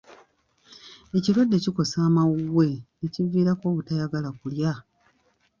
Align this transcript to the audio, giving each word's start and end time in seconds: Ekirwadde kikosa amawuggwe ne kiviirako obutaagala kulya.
Ekirwadde 1.17 1.57
kikosa 1.63 1.97
amawuggwe 2.07 2.67
ne 2.97 3.07
kiviirako 3.13 3.65
obutaagala 3.71 4.29
kulya. 4.39 4.73